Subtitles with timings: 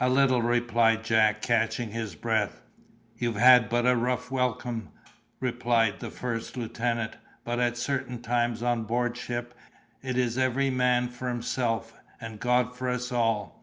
[0.00, 2.62] "A little," replied Jack, catching his breath.
[3.18, 4.88] "You've had but a rough welcome,"
[5.40, 9.52] replied the first lieutenant, "but at certain times on board ship,
[10.02, 13.62] it is every man for himself and God for us all.